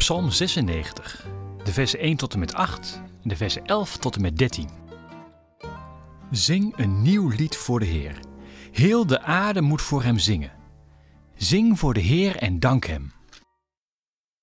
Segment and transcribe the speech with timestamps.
[0.00, 1.26] Psalm 96,
[1.64, 4.68] de versen 1 tot en met 8 en de versen 11 tot en met 13.
[6.30, 8.18] Zing een nieuw lied voor de Heer.
[8.72, 10.52] Heel de aarde moet voor hem zingen.
[11.36, 13.12] Zing voor de Heer en dank hem.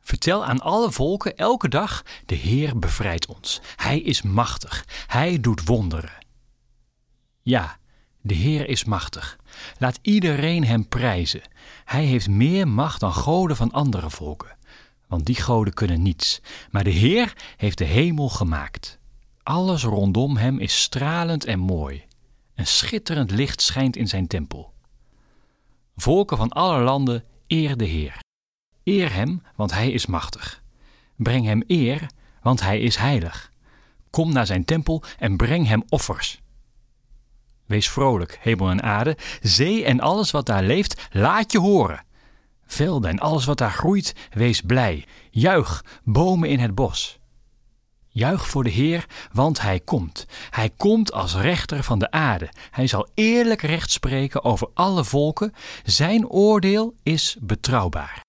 [0.00, 3.60] Vertel aan alle volken elke dag: de Heer bevrijdt ons.
[3.76, 4.84] Hij is machtig.
[5.06, 6.18] Hij doet wonderen.
[7.42, 7.78] Ja,
[8.20, 9.36] de Heer is machtig.
[9.78, 11.42] Laat iedereen hem prijzen.
[11.84, 14.60] Hij heeft meer macht dan goden van andere volken.
[15.12, 16.40] Want die goden kunnen niets.
[16.70, 18.98] Maar de Heer heeft de hemel gemaakt.
[19.42, 22.04] Alles rondom hem is stralend en mooi.
[22.54, 24.72] Een schitterend licht schijnt in zijn tempel.
[25.96, 28.18] Volken van alle landen, eer de Heer.
[28.84, 30.62] Eer hem, want hij is machtig.
[31.16, 32.06] Breng hem eer,
[32.42, 33.52] want hij is heilig.
[34.10, 36.40] Kom naar zijn tempel en breng hem offers.
[37.66, 42.04] Wees vrolijk, hemel en aarde, zee en alles wat daar leeft, laat je horen.
[42.72, 45.04] Velden en alles wat daar groeit, wees blij.
[45.30, 47.18] Juich, bomen in het bos.
[48.08, 50.26] Juich voor de Heer, want Hij komt.
[50.50, 52.48] Hij komt als rechter van de aarde.
[52.70, 55.52] Hij zal eerlijk recht spreken over alle volken.
[55.84, 58.21] Zijn oordeel is betrouwbaar.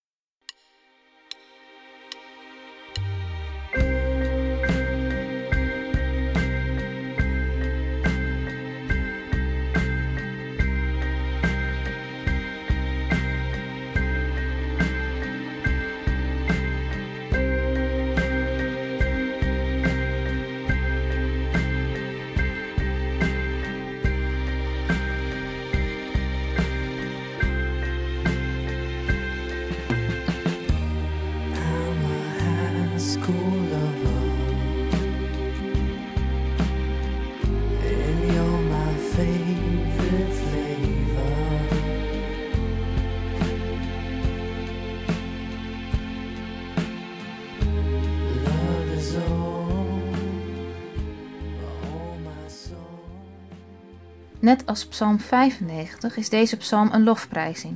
[54.39, 57.75] Net als Psalm 95 is deze psalm een lofprijzing.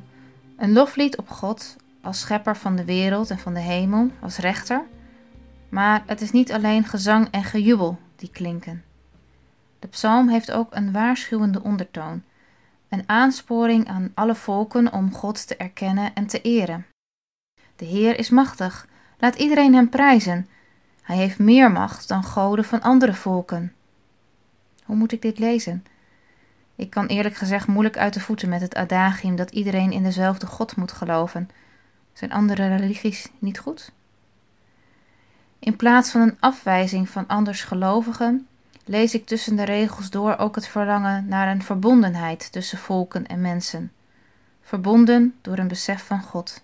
[0.57, 4.81] Een loflied op God als schepper van de wereld en van de hemel, als rechter.
[5.69, 8.83] Maar het is niet alleen gezang en gejubel die klinken.
[9.79, 12.23] De psalm heeft ook een waarschuwende ondertoon,
[12.89, 16.85] een aansporing aan alle volken om God te erkennen en te eren.
[17.75, 20.47] De Heer is machtig, laat iedereen hem prijzen.
[21.01, 23.73] Hij heeft meer macht dan goden van andere volken.
[24.83, 25.85] Hoe moet ik dit lezen?
[26.75, 30.45] Ik kan eerlijk gezegd moeilijk uit de voeten met het adagium dat iedereen in dezelfde
[30.45, 31.49] God moet geloven.
[32.13, 33.91] Zijn andere religies niet goed?
[35.67, 38.47] In plaats van een afwijzing van andersgelovigen,
[38.85, 43.41] lees ik tussen de regels door ook het verlangen naar een verbondenheid tussen volken en
[43.41, 43.91] mensen.
[44.61, 46.63] Verbonden door een besef van God.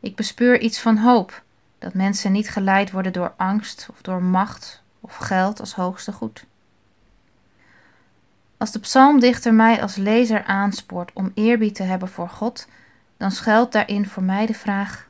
[0.00, 1.42] Ik bespeur iets van hoop,
[1.78, 6.44] dat mensen niet geleid worden door angst of door macht of geld als hoogste goed.
[8.56, 12.66] Als de psalmdichter mij als lezer aanspoort om eerbied te hebben voor God,
[13.16, 15.08] dan schuilt daarin voor mij de vraag: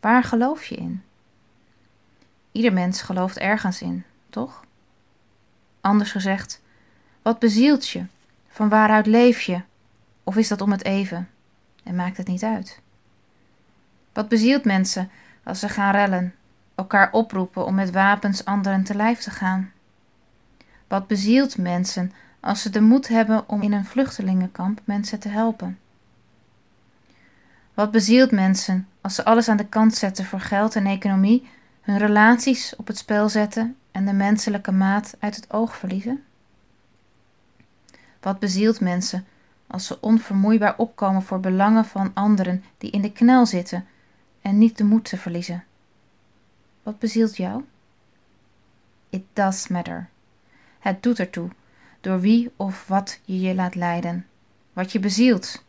[0.00, 1.05] waar geloof je in?
[2.56, 4.64] Ieder mens gelooft ergens in, toch?
[5.80, 6.62] Anders gezegd,
[7.22, 8.04] wat bezielt je?
[8.48, 9.60] Van waaruit leef je?
[10.24, 11.28] Of is dat om het even?
[11.84, 12.80] En maakt het niet uit?
[14.12, 15.10] Wat bezielt mensen
[15.44, 16.34] als ze gaan rellen,
[16.74, 19.72] elkaar oproepen om met wapens anderen te lijf te gaan?
[20.88, 25.78] Wat bezielt mensen als ze de moed hebben om in een vluchtelingenkamp mensen te helpen?
[27.74, 31.48] Wat bezielt mensen als ze alles aan de kant zetten voor geld en economie,
[31.86, 36.24] hun relaties op het spel zetten en de menselijke maat uit het oog verliezen?
[38.20, 39.26] Wat bezielt mensen
[39.66, 43.86] als ze onvermoeibaar opkomen voor belangen van anderen die in de knel zitten
[44.42, 45.64] en niet de moed te verliezen?
[46.82, 47.64] Wat bezielt jou?
[49.10, 50.08] It does matter.
[50.78, 51.48] Het doet ertoe
[52.00, 54.26] door wie of wat je je laat leiden,
[54.72, 55.64] wat je bezielt,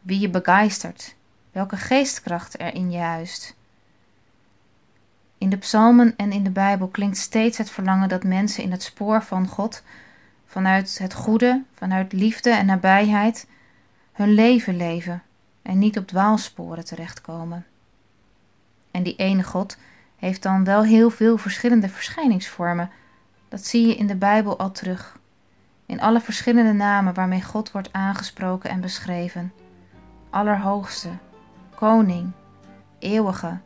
[0.00, 1.14] wie je begeistert,
[1.50, 3.54] welke geestkracht er in je huist.
[5.42, 8.82] In de psalmen en in de Bijbel klinkt steeds het verlangen dat mensen in het
[8.82, 9.82] spoor van God,
[10.46, 13.48] vanuit het goede, vanuit liefde en nabijheid,
[14.12, 15.22] hun leven leven
[15.62, 17.66] en niet op dwaalsporen terechtkomen.
[18.90, 19.76] En die ene God
[20.16, 22.90] heeft dan wel heel veel verschillende verschijningsvormen.
[23.48, 25.18] Dat zie je in de Bijbel al terug.
[25.86, 29.52] In alle verschillende namen waarmee God wordt aangesproken en beschreven.
[30.30, 31.08] Allerhoogste,
[31.74, 32.30] Koning,
[32.98, 33.58] Eeuwige,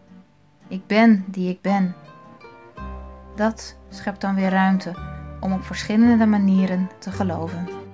[0.69, 1.95] Ik ben die ik ben.
[3.37, 4.95] Dat schept dan weer ruimte
[5.41, 7.86] om op verschillende manieren te geloven.